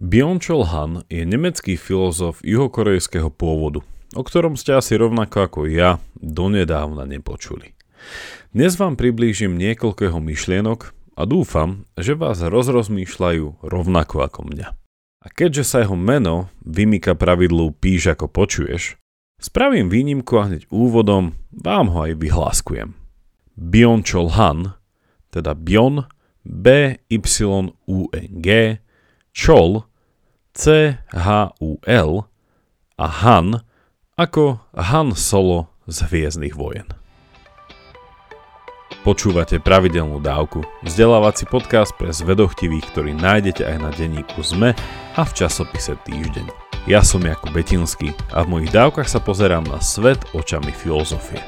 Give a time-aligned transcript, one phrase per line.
[0.00, 3.84] Byung-Chul Han je nemecký filozof juhokorejského pôvodu,
[4.16, 7.76] o ktorom ste asi rovnako ako ja donedávna nepočuli.
[8.48, 14.72] Dnes vám priblížim niekoľko myšlienok a dúfam, že vás rozrozmýšľajú rovnako ako mňa.
[15.20, 18.96] A keďže sa jeho meno vymýka pravidlu píš ako počuješ,
[19.36, 22.96] spravím výnimku a hneď úvodom vám ho aj vyhláskujem.
[23.52, 24.80] Byung-Chul Han,
[25.28, 26.08] teda Bion,
[26.48, 27.28] B-Y-U-N-G,
[29.36, 29.89] Chol,
[30.60, 32.10] C-H-U-L
[33.00, 33.64] a Han
[34.20, 36.84] ako Han Solo z Hviezdnych vojen.
[39.00, 44.76] Počúvate pravidelnú dávku, vzdelávací podcast pre zvedochtivých, ktorý nájdete aj na denníku ZME
[45.16, 46.52] a v časopise Týždeň.
[46.84, 51.40] Ja som Jakub Betinský a v mojich dávkach sa pozerám na svet očami filozofie.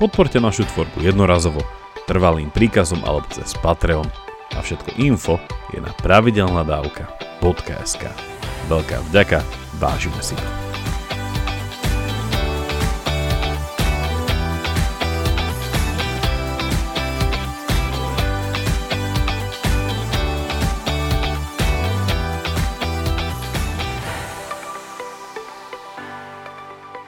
[0.00, 1.60] Podporte našu tvorbu jednorazovo,
[2.08, 4.08] trvalým príkazom alebo cez Patreon
[4.56, 5.36] a všetko info
[5.76, 8.33] je na pravidelnadavka.sk.
[8.64, 9.44] Veľká vďaka,
[9.76, 10.64] vážime si to.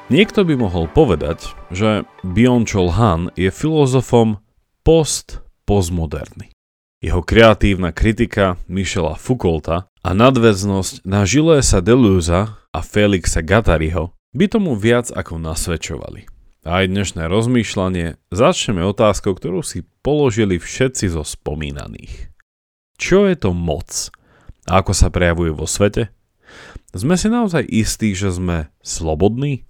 [0.07, 4.39] Niekto by mohol povedať, že Byung-Chul Han je filozofom
[4.87, 6.56] post-postmoderny.
[6.97, 14.73] Jeho kreatívna kritika Michela Foucaulta a nadväznosť na Gilesa Deleuza a Felixa Gattariho by tomu
[14.73, 16.25] viac ako nasvedčovali.
[16.65, 22.33] A aj dnešné rozmýšľanie začneme otázkou, ktorú si položili všetci zo spomínaných.
[22.97, 24.09] Čo je to moc?
[24.65, 26.09] A ako sa prejavuje vo svete?
[26.97, 29.69] Sme si naozaj istí, že sme slobodní?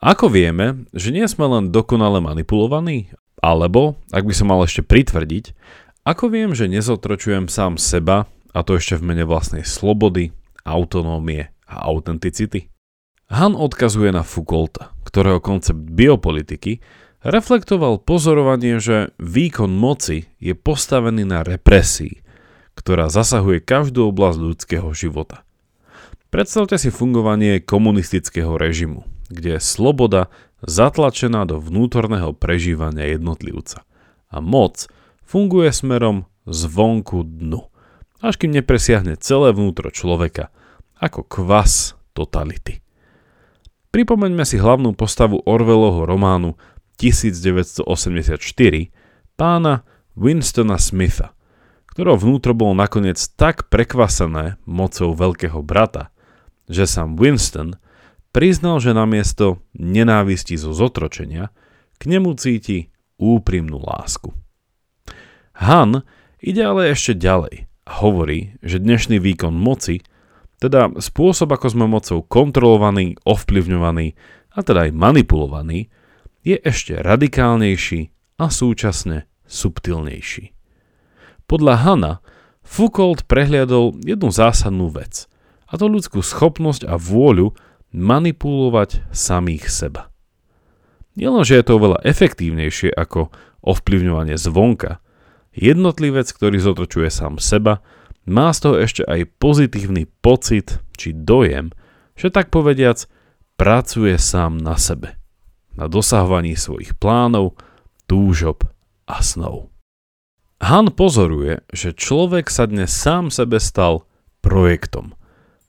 [0.00, 3.12] Ako vieme, že nie sme len dokonale manipulovaní?
[3.44, 5.52] Alebo, ak by som mal ešte pritvrdiť,
[6.06, 10.30] ako viem, že nezotročujem sám seba, a to ešte v mene vlastnej slobody,
[10.62, 12.70] autonómie a autenticity?
[13.26, 16.78] Han odkazuje na Foucaulta, ktorého koncept biopolitiky
[17.26, 22.22] reflektoval pozorovanie, že výkon moci je postavený na represii,
[22.78, 25.42] ktorá zasahuje každú oblasť ľudského života.
[26.30, 30.30] Predstavte si fungovanie komunistického režimu, kde je sloboda
[30.62, 33.82] zatlačená do vnútorného prežívania jednotlivca
[34.30, 34.86] a moc
[35.26, 37.66] funguje smerom zvonku dnu,
[38.22, 40.54] až kým nepresiahne celé vnútro človeka,
[40.96, 42.80] ako kvas totality.
[43.92, 46.56] Pripomeňme si hlavnú postavu Orwellovho románu
[46.96, 48.40] 1984
[49.36, 49.84] pána
[50.16, 51.36] Winstona Smitha,
[51.92, 56.08] ktorého vnútro bolo nakoniec tak prekvasené mocou veľkého brata,
[56.68, 57.76] že sám Winston
[58.36, 61.52] priznal, že namiesto nenávisti zo zotročenia
[61.96, 64.32] k nemu cíti úprimnú lásku.
[65.56, 66.04] Han
[66.42, 70.04] ide ale ešte ďalej a hovorí, že dnešný výkon moci,
[70.60, 74.16] teda spôsob, ako sme mocou kontrolovaní, ovplyvňovaní
[74.56, 75.88] a teda aj manipulovaní,
[76.46, 80.52] je ešte radikálnejší a súčasne subtilnejší.
[81.46, 82.12] Podľa Hana
[82.66, 85.30] Foucault prehliadol jednu zásadnú vec,
[85.66, 87.54] a to ľudskú schopnosť a vôľu
[87.94, 90.10] manipulovať samých seba.
[91.16, 93.32] Nielenže je to oveľa efektívnejšie ako
[93.64, 95.00] ovplyvňovanie zvonka,
[95.56, 97.80] Jednotlivec, ktorý zotročuje sám seba,
[98.28, 101.72] má z toho ešte aj pozitívny pocit či dojem,
[102.12, 103.08] že tak povediac
[103.56, 105.16] pracuje sám na sebe,
[105.72, 107.56] na dosahovaní svojich plánov,
[108.04, 108.68] túžob
[109.08, 109.72] a snov.
[110.60, 114.04] Han pozoruje, že človek sa dnes sám sebe stal
[114.44, 115.16] projektom.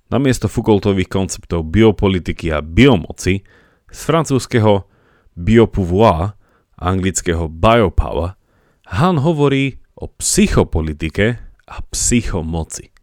[0.08, 3.44] Namiesto Foucaultových konceptov biopolitiky a biomoci
[3.92, 4.88] z francúzského
[5.36, 6.36] biopouvoir
[6.80, 8.40] a anglického biopower
[8.88, 11.36] Han hovorí o psychopolitike
[11.68, 12.96] a psychomoci.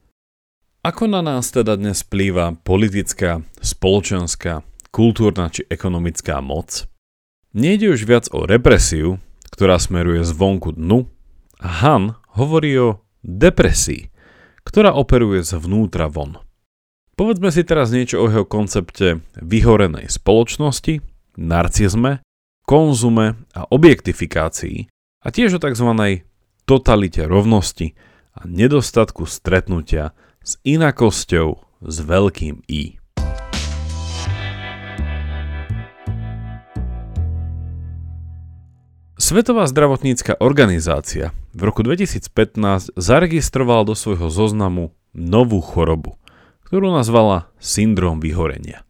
[0.81, 6.89] Ako na nás teda dnes plýva politická, spoločenská, kultúrna či ekonomická moc?
[7.53, 9.21] Nejde už viac o represiu,
[9.53, 11.05] ktorá smeruje zvonku dnu,
[11.61, 14.09] a Han hovorí o depresii,
[14.65, 16.41] ktorá operuje zvnútra von.
[17.13, 21.05] Povedzme si teraz niečo o jeho koncepte vyhorenej spoločnosti,
[21.37, 22.25] narcizme,
[22.65, 24.94] konzume a objektifikácii,
[25.25, 25.89] a tiež o tzv.
[26.69, 27.97] totalite rovnosti
[28.37, 30.13] a nedostatku stretnutia
[30.45, 33.01] s inakosťou s veľkým I.
[39.17, 46.21] Svetová zdravotnícka organizácia v roku 2015 zaregistrovala do svojho zoznamu novú chorobu,
[46.69, 48.85] ktorú nazvala syndrom vyhorenia.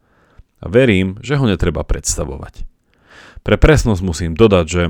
[0.59, 2.74] A verím, že ho netreba predstavovať.
[3.45, 4.83] Pre presnosť musím dodať, že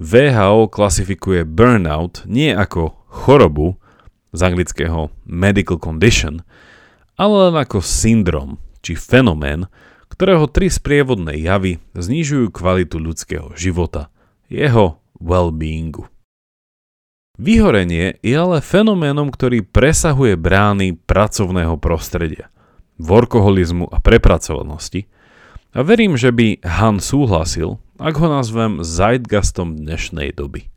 [0.00, 3.76] VHO klasifikuje burnout nie ako chorobu
[4.32, 6.40] z anglického medical condition,
[7.20, 9.68] ale len ako syndrom či fenomén,
[10.08, 14.08] ktorého tri sprievodné javy znižujú kvalitu ľudského života,
[14.48, 16.08] jeho well-beingu.
[17.36, 22.48] Vyhorenie je ale fenoménom, ktorý presahuje brány pracovného prostredia,
[22.96, 25.06] workoholizmu a prepracovanosti
[25.72, 30.70] a verím, že by Han súhlasil, ak ho nazvem zeitgastom dnešnej doby.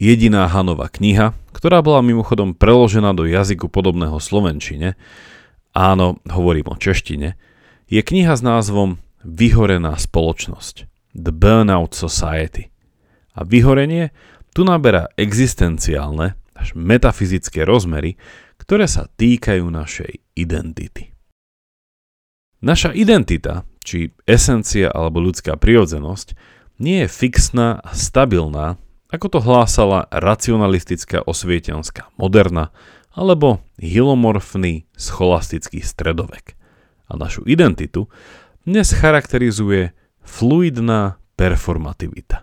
[0.00, 4.98] Jediná Hanova kniha, ktorá bola mimochodom preložená do jazyku podobného slovenčine,
[5.70, 7.38] áno, hovorím o češtine,
[7.86, 12.74] je kniha s názvom Vyhorená spoločnosť The Burnout Society.
[13.38, 14.10] A vyhorenie
[14.50, 18.18] tu naberá existenciálne až metafyzické rozmery,
[18.58, 21.14] ktoré sa týkajú našej identity.
[22.64, 26.32] Naša identita, či esencia alebo ľudská prirodzenosť,
[26.80, 28.80] nie je fixná a stabilná,
[29.12, 32.74] ako to hlásala racionalistická osvietenská moderna
[33.14, 36.58] alebo hilomorfný scholastický stredovek.
[37.06, 38.10] A našu identitu
[38.66, 39.94] dnes charakterizuje
[40.24, 42.42] fluidná performativita.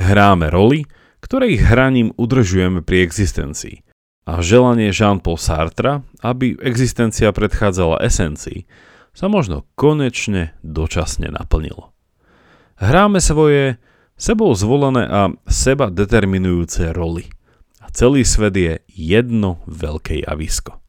[0.00, 0.88] Hráme roli,
[1.22, 3.86] ktorých hraním udržujeme pri existencii.
[4.24, 8.64] A želanie Jean-Paul Sartre, aby existencia predchádzala esencii,
[9.14, 11.94] sa možno konečne dočasne naplnilo.
[12.82, 13.78] Hráme svoje
[14.18, 17.30] sebou zvolené a seba determinujúce roli.
[17.78, 20.82] A celý svet je jedno veľké javisko.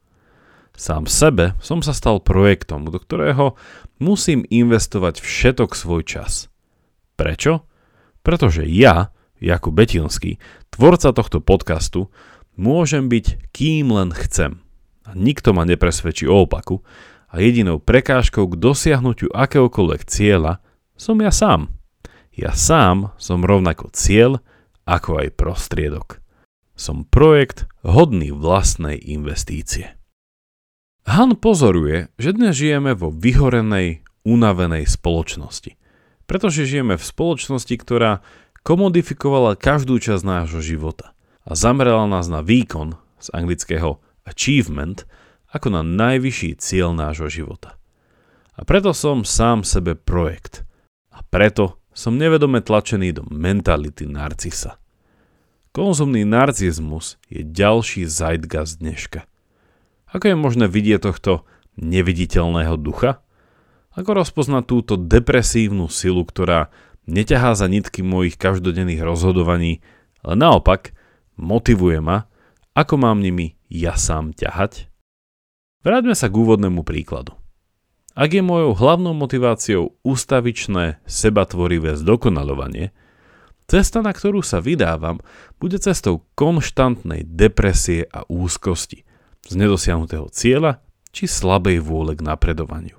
[0.76, 3.56] Sám sebe som sa stal projektom, do ktorého
[4.02, 6.52] musím investovať všetok svoj čas.
[7.16, 7.64] Prečo?
[8.26, 10.42] Pretože ja Jakub Betinský,
[10.74, 12.12] tvorca tohto podcastu,
[12.60, 14.60] môžem byť kým len chcem.
[15.06, 16.82] A nikto ma nepresvedčí o opaku
[17.36, 20.64] a jedinou prekážkou k dosiahnutiu akéhokoľvek cieľa
[20.96, 21.68] som ja sám.
[22.32, 24.40] Ja sám som rovnako cieľ,
[24.88, 26.24] ako aj prostriedok.
[26.80, 30.00] Som projekt hodný vlastnej investície.
[31.04, 35.76] Han pozoruje, že dnes žijeme vo vyhorenej, unavenej spoločnosti.
[36.24, 38.24] Pretože žijeme v spoločnosti, ktorá
[38.64, 41.12] komodifikovala každú časť nášho života
[41.44, 45.04] a zamerala nás na výkon z anglického achievement
[45.56, 47.80] ako na najvyšší cieľ nášho života.
[48.60, 50.68] A preto som sám sebe projekt.
[51.16, 54.76] A preto som nevedome tlačený do mentality narcisa.
[55.72, 59.24] Konzumný narcizmus je ďalší zeitgast dneška.
[60.12, 61.48] Ako je možné vidieť tohto
[61.80, 63.24] neviditeľného ducha?
[63.96, 66.68] Ako rozpoznať túto depresívnu silu, ktorá
[67.08, 69.80] neťahá za nitky mojich každodenných rozhodovaní,
[70.20, 70.92] ale naopak
[71.40, 72.28] motivuje ma,
[72.76, 74.92] ako mám nimi ja sám ťahať?
[75.86, 77.38] Vráťme sa k úvodnému príkladu.
[78.18, 82.90] Ak je mojou hlavnou motiváciou ústavičné, sebatvorivé zdokonalovanie,
[83.70, 85.22] cesta, na ktorú sa vydávam,
[85.62, 89.06] bude cestou konštantnej depresie a úzkosti,
[89.46, 90.82] z nedosiahnutého cieľa
[91.14, 92.98] či slabej vôle k napredovaniu.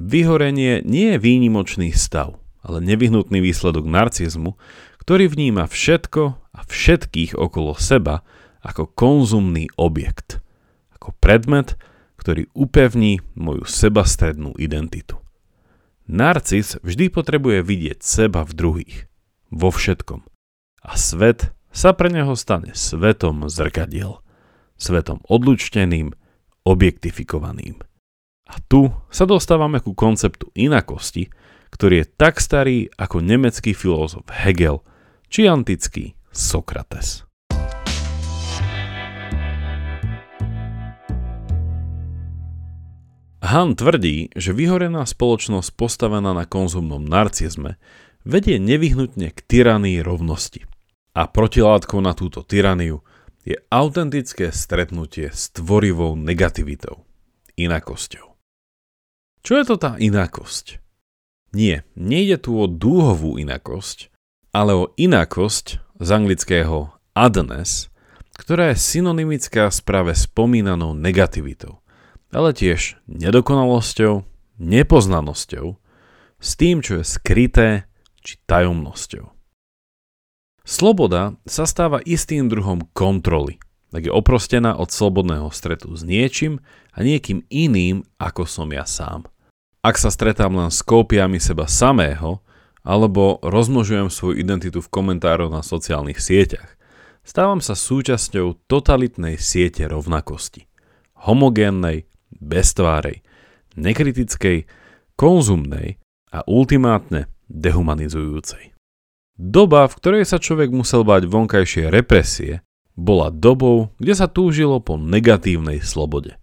[0.00, 4.58] Vyhorenie nie je výnimočný stav– ale nevyhnutný výsledok narcizmu,
[4.98, 8.26] ktorý vníma všetko a všetkých okolo seba
[8.66, 10.42] ako konzumný objekt,
[10.98, 11.78] ako predmet,
[12.26, 15.14] ktorý upevní moju sebastrednú identitu.
[16.10, 18.96] Narcis vždy potrebuje vidieť seba v druhých,
[19.54, 20.26] vo všetkom.
[20.82, 24.18] A svet sa pre neho stane svetom zrkadiel,
[24.74, 26.18] svetom odlučteným,
[26.66, 27.78] objektifikovaným.
[28.50, 31.30] A tu sa dostávame ku konceptu inakosti,
[31.70, 34.82] ktorý je tak starý ako nemecký filozof Hegel
[35.30, 37.25] či antický Sokrates.
[43.44, 47.76] Han tvrdí, že vyhorená spoločnosť postavená na konzumnom narcizme
[48.24, 50.64] vedie nevyhnutne k tyranii rovnosti.
[51.16, 53.00] A protilátkou na túto tyraniu
[53.46, 57.06] je autentické stretnutie s tvorivou negativitou,
[57.54, 58.34] inakosťou.
[59.46, 60.82] Čo je to tá inakosť?
[61.54, 64.10] Nie, nejde tu o dúhovú inakosť,
[64.50, 67.88] ale o inakosť z anglického adness,
[68.34, 71.80] ktorá je synonymická s práve spomínanou negativitou,
[72.30, 74.24] ale tiež nedokonalosťou,
[74.58, 75.66] nepoznanosťou,
[76.36, 77.68] s tým, čo je skryté
[78.20, 79.32] či tajomnosťou.
[80.66, 83.62] Sloboda sa stáva istým druhom kontroly,
[83.94, 86.58] tak je oprostená od slobodného stretu s niečím
[86.90, 89.30] a niekým iným, ako som ja sám.
[89.86, 92.42] Ak sa stretám len s kópiami seba samého,
[92.82, 96.74] alebo rozmnožujem svoju identitu v komentároch na sociálnych sieťach,
[97.22, 100.66] stávam sa súčasťou totalitnej siete rovnakosti.
[101.14, 102.10] Homogénnej,
[102.46, 103.26] beztvárej,
[103.74, 104.70] nekritickej,
[105.18, 105.98] konzumnej
[106.30, 108.72] a ultimátne dehumanizujúcej.
[109.36, 112.64] Doba, v ktorej sa človek musel bať vonkajšie represie,
[112.96, 116.40] bola dobou, kde sa túžilo po negatívnej slobode.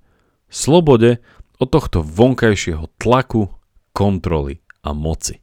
[0.54, 1.18] Slobode,
[1.58, 3.50] od tohto vonkajšieho tlaku,
[3.90, 5.42] kontroly a moci.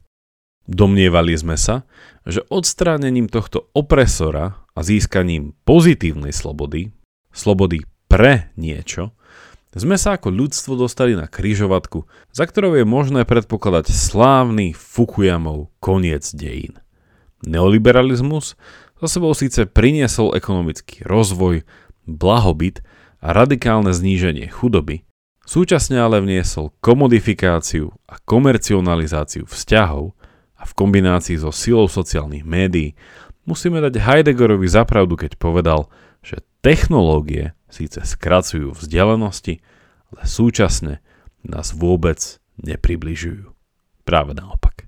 [0.71, 1.83] Domnievali sme sa,
[2.23, 6.95] že odstránením tohto opresora a získaním pozitívnej slobody,
[7.35, 9.11] slobody pre niečo,
[9.79, 12.03] sme sa ako ľudstvo dostali na kryžovatku,
[12.35, 16.75] za ktorou je možné predpokladať slávny Fukuyamov koniec dejín.
[17.47, 18.59] Neoliberalizmus
[18.99, 21.63] za sebou síce priniesol ekonomický rozvoj,
[22.03, 22.83] blahobyt
[23.23, 25.07] a radikálne zníženie chudoby,
[25.47, 30.13] súčasne ale vniesol komodifikáciu a komercionalizáciu vzťahov
[30.59, 32.93] a v kombinácii so silou sociálnych médií
[33.49, 35.89] musíme dať Heideggerovi zapravdu, keď povedal,
[36.21, 39.61] že technológie síce skracujú vzdialenosti,
[40.13, 40.93] ale súčasne
[41.41, 43.49] nás vôbec nepribližujú.
[44.05, 44.85] Práve naopak.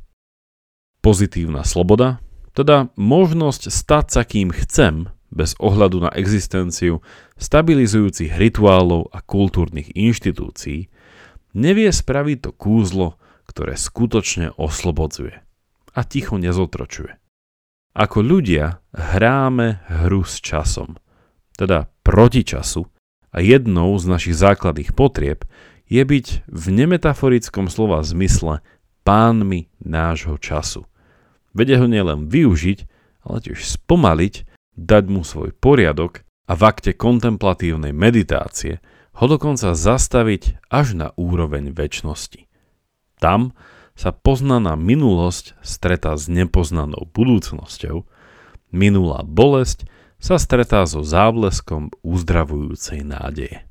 [1.03, 2.21] Pozitívna sloboda,
[2.53, 7.01] teda možnosť stať sa kým chcem, bez ohľadu na existenciu
[7.41, 10.93] stabilizujúcich rituálov a kultúrnych inštitúcií,
[11.57, 13.17] nevie spraviť to kúzlo,
[13.49, 15.41] ktoré skutočne oslobodzuje
[15.93, 17.17] a ticho nezotročuje.
[17.93, 20.97] Ako ľudia hráme hru s časom,
[21.57, 22.87] teda proti času,
[23.33, 25.43] a jednou z našich základných potrieb
[25.89, 28.61] je byť v nemetaforickom slova zmysle
[29.01, 30.85] pánmi nášho času.
[31.51, 32.79] Vede ho nielen využiť,
[33.25, 34.45] ale tiež spomaliť,
[34.77, 38.81] dať mu svoj poriadok a v akte kontemplatívnej meditácie
[39.17, 42.49] ho dokonca zastaviť až na úroveň väčšnosti.
[43.21, 43.53] Tam
[43.93, 48.09] sa poznaná minulosť stretá s nepoznanou budúcnosťou,
[48.73, 49.85] minulá bolesť
[50.23, 53.67] sa stretá so zábleskom uzdravujúcej nádeje.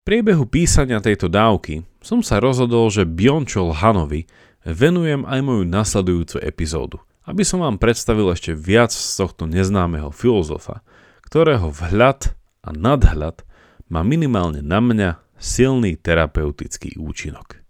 [0.04, 4.28] priebehu písania tejto dávky som sa rozhodol, že Biončol Hanovi
[4.68, 10.84] venujem aj moju nasledujúcu epizódu, aby som vám predstavil ešte viac z tohto neznámeho filozofa,
[11.24, 13.40] ktorého vhľad a nadhľad
[13.88, 17.64] má minimálne na mňa silný terapeutický účinok.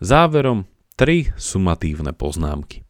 [0.00, 0.64] Záverom
[0.96, 2.85] tri sumatívne poznámky.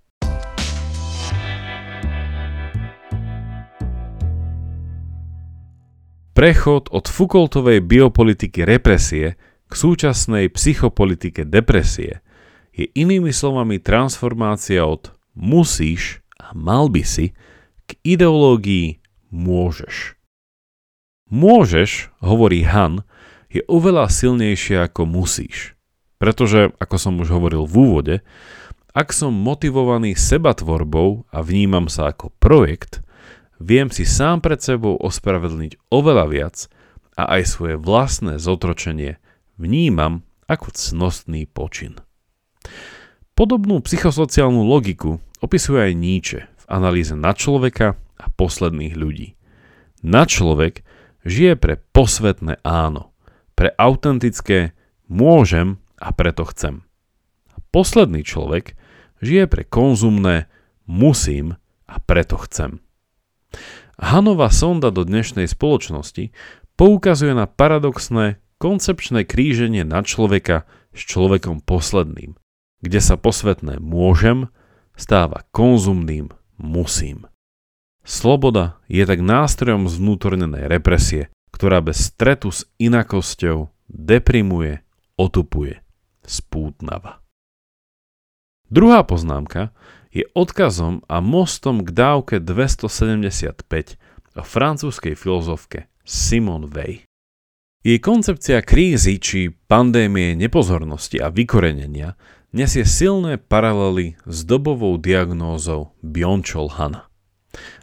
[6.36, 12.20] Prechod od Foucaultovej biopolitiky represie k súčasnej psychopolitike depresie
[12.76, 17.32] je inými slovami transformácia od musíš a mal by si
[17.88, 19.00] k ideológii
[19.32, 20.20] môžeš.
[21.32, 23.08] Môžeš, hovorí Han,
[23.48, 25.72] je oveľa silnejšie ako musíš.
[26.20, 28.16] Pretože, ako som už hovoril v úvode,
[28.92, 33.00] ak som motivovaný sebatvorbou a vnímam sa ako projekt,
[33.62, 36.56] viem si sám pred sebou ospravedlniť oveľa viac
[37.16, 39.16] a aj svoje vlastné zotročenie
[39.56, 41.98] vnímam ako cnostný počin.
[43.36, 49.36] Podobnú psychosociálnu logiku opisuje aj Nietzsche v analýze na človeka a posledných ľudí.
[50.00, 50.86] Na človek
[51.26, 53.12] žije pre posvetné áno,
[53.52, 54.72] pre autentické
[55.08, 56.84] môžem a preto chcem.
[57.52, 58.76] A posledný človek
[59.20, 60.48] žije pre konzumné
[60.88, 62.85] musím a preto chcem.
[63.96, 66.30] Hanová sonda do dnešnej spoločnosti
[66.76, 72.36] poukazuje na paradoxné koncepčné kríženie na človeka s človekom posledným,
[72.84, 74.48] kde sa posvetné môžem
[74.96, 77.28] stáva konzumným musím.
[78.06, 84.84] Sloboda je tak nástrojom zvnútornenej represie, ktorá bez stretu s inakosťou deprimuje,
[85.18, 85.82] otupuje,
[86.22, 87.24] spútnava.
[88.70, 89.70] Druhá poznámka
[90.16, 94.00] je odkazom a mostom k dávke 275
[94.32, 97.04] o francúzskej filozofke Simone Weil.
[97.84, 102.16] Jej koncepcia krízy či pandémie nepozornosti a vykorenenia
[102.56, 107.12] nesie silné paralely s dobovou diagnózou Biončol Hana.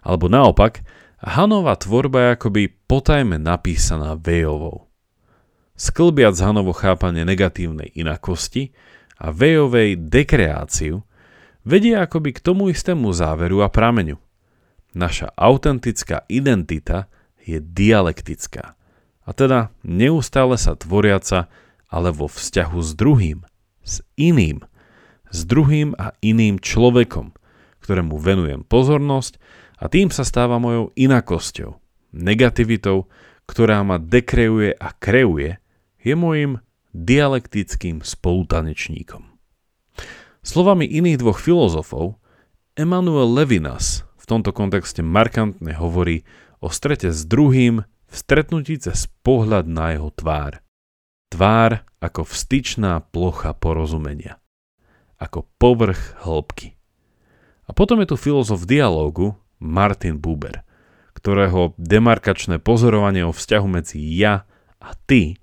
[0.02, 0.82] Alebo naopak,
[1.22, 4.90] Hanová tvorba je akoby potajme napísaná Vejovou.
[5.78, 8.74] Sklbiac Hanovo chápanie negatívnej inakosti
[9.22, 11.06] a Vejovej dekreáciu–
[11.64, 14.20] vedie akoby k tomu istému záveru a prameňu.
[14.94, 17.10] Naša autentická identita
[17.42, 18.78] je dialektická,
[19.24, 21.48] a teda neustále sa tvoriaca,
[21.88, 23.40] ale vo vzťahu s druhým,
[23.84, 24.64] s iným,
[25.32, 27.34] s druhým a iným človekom,
[27.82, 29.40] ktorému venujem pozornosť
[29.80, 31.80] a tým sa stáva mojou inakosťou,
[32.14, 33.10] negativitou,
[33.50, 35.60] ktorá ma dekreuje a kreuje,
[36.04, 36.60] je môjim
[36.94, 39.33] dialektickým spolutanečníkom.
[40.44, 42.20] Slovami iných dvoch filozofov,
[42.76, 46.28] Emanuel Levinas v tomto kontexte markantne hovorí
[46.60, 50.60] o strete s druhým v stretnutí cez pohľad na jeho tvár.
[51.32, 54.44] Tvár ako vstyčná plocha porozumenia.
[55.16, 56.76] Ako povrch hĺbky.
[57.64, 60.68] A potom je tu filozof dialógu Martin Buber,
[61.16, 64.44] ktorého demarkačné pozorovanie o vzťahu medzi ja
[64.84, 65.40] a ty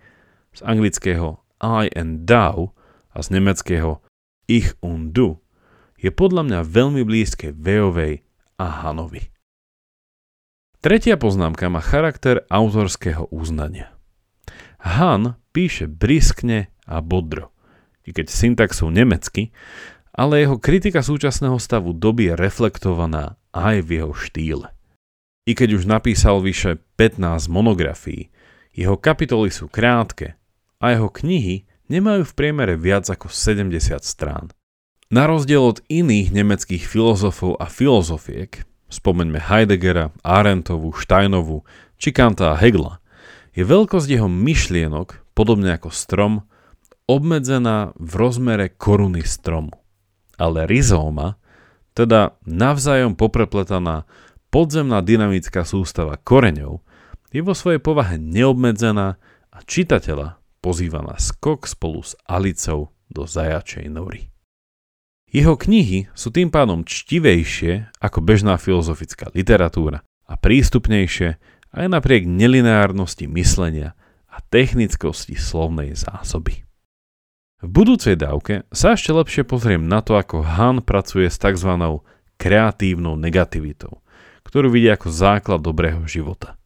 [0.53, 2.77] z anglického I and thou
[3.17, 4.05] a z nemeckého
[4.51, 5.39] ich und du
[5.95, 8.27] je podľa mňa veľmi blízke Veovej
[8.59, 9.31] a Hanovi.
[10.83, 13.95] Tretia poznámka má charakter autorského uznania.
[14.83, 17.53] Han píše briskne a bodro,
[18.03, 19.53] i keď syntaxou nemecky,
[20.11, 24.67] ale jeho kritika súčasného stavu doby je reflektovaná aj v jeho štýle.
[25.45, 28.33] I keď už napísal vyše 15 monografií,
[28.73, 30.41] jeho kapitoly sú krátke
[30.81, 34.55] a jeho knihy nemajú v priemere viac ako 70 strán.
[35.11, 41.67] Na rozdiel od iných nemeckých filozofov a filozofiek, spomeňme Heideggera, Arendtovu, Steinovu
[41.99, 43.03] či Kanta a Hegla,
[43.51, 46.47] je veľkosť jeho myšlienok, podobne ako strom,
[47.11, 49.75] obmedzená v rozmere koruny stromu.
[50.39, 51.43] Ale rizóma,
[51.93, 54.07] teda navzájom poprepletaná
[54.55, 56.87] podzemná dynamická sústava koreňov,
[57.35, 59.19] je vo svojej povahe neobmedzená
[59.51, 64.31] a čitateľa pozýva na skok spolu s Alicou do zajačej nory.
[65.31, 71.39] Jeho knihy sú tým pádom čtivejšie ako bežná filozofická literatúra a prístupnejšie
[71.71, 73.95] aj napriek nelineárnosti myslenia
[74.27, 76.67] a technickosti slovnej zásoby.
[77.61, 81.69] V budúcej dávke sa ešte lepšie pozriem na to, ako Han pracuje s tzv.
[82.41, 84.03] kreatívnou negativitou,
[84.43, 86.60] ktorú vidí ako základ dobrého života.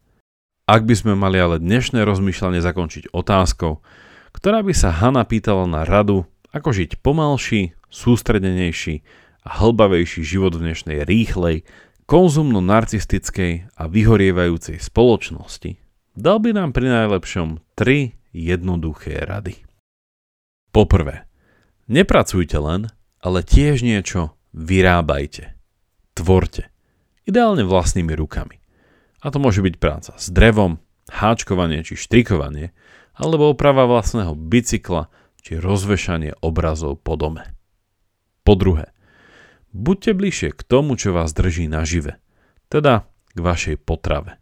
[0.65, 3.85] Ak by sme mali ale dnešné rozmýšľanie zakončiť otázkou,
[4.33, 9.05] ktorá by sa Hanna pýtala na radu, ako žiť pomalší, sústredenejší
[9.45, 11.69] a hlbavejší život v dnešnej rýchlej,
[12.09, 15.77] konzumno-narcistickej a vyhorievajúcej spoločnosti,
[16.17, 19.61] dal by nám pri najlepšom tri jednoduché rady.
[20.73, 21.29] Poprvé,
[21.85, 22.89] nepracujte len,
[23.21, 25.53] ale tiež niečo vyrábajte.
[26.17, 26.73] Tvorte.
[27.29, 28.64] Ideálne vlastnými rukami.
[29.25, 30.77] A to môže byť práca s drevom,
[31.09, 32.77] háčkovanie či štrikovanie,
[33.17, 35.09] alebo oprava vlastného bicykla
[35.41, 37.49] či rozvešanie obrazov po dome.
[38.45, 38.93] Po druhé,
[39.73, 42.21] buďte bližšie k tomu, čo vás drží nažive,
[42.69, 44.37] teda k vašej potrave.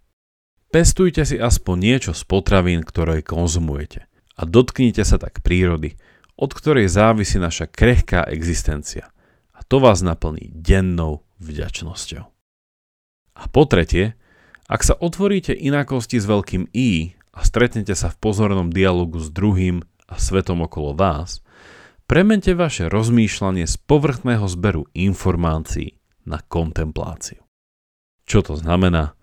[0.74, 5.96] Pestujte si aspoň niečo z potravín, ktoré konzumujete a dotknite sa tak prírody,
[6.34, 9.14] od ktorej závisí naša krehká existencia
[9.54, 12.26] a to vás naplní dennou vďačnosťou.
[13.34, 14.18] A po tretie,
[14.68, 19.84] ak sa otvoríte inakosti s veľkým I a stretnete sa v pozornom dialogu s druhým
[20.08, 21.44] a svetom okolo vás,
[22.08, 27.44] premente vaše rozmýšľanie z povrchného zberu informácií na kontempláciu.
[28.24, 29.20] Čo to znamená?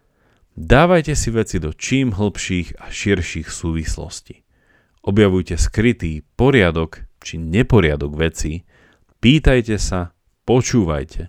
[0.53, 4.45] Dávajte si veci do čím hlbších a širších súvislostí.
[5.01, 8.61] Objavujte skrytý poriadok či neporiadok veci,
[9.25, 10.13] pýtajte sa,
[10.45, 11.23] počúvajte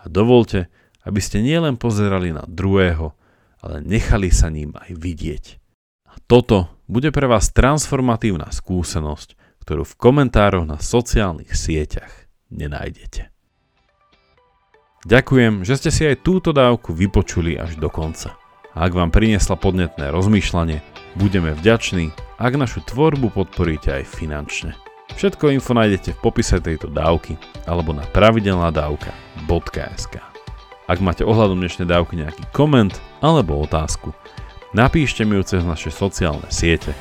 [0.00, 0.72] a dovolte,
[1.04, 3.12] aby ste nielen pozerali na druhého,
[3.60, 5.44] ale nechali sa ním aj vidieť.
[6.10, 13.30] A toto bude pre vás transformatívna skúsenosť, ktorú v komentároch na sociálnych sieťach nenájdete.
[15.06, 18.36] Ďakujem, že ste si aj túto dávku vypočuli až do konca.
[18.76, 20.84] A ak vám priniesla podnetné rozmýšľanie,
[21.16, 24.76] budeme vďační, ak našu tvorbu podporíte aj finančne.
[25.16, 27.34] Všetko info nájdete v popise tejto dávky
[27.66, 30.14] alebo na pravidelnadavka.sk
[30.86, 34.12] Ak máte ohľadom dnešnej dávky nejaký koment alebo otázku,
[34.70, 36.94] Napíšte mi ju cez naše sociálne siete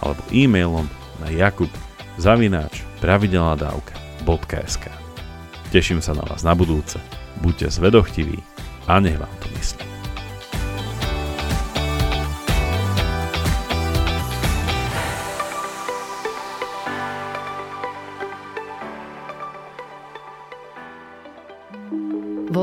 [0.00, 0.88] alebo e-mailom
[1.20, 1.68] na jakub
[2.16, 4.84] zavináč pravidelnadavka.sk
[5.68, 6.96] Teším sa na vás na budúce.
[7.44, 8.40] Buďte zvedochtiví
[8.88, 9.89] a nech vám to myslí.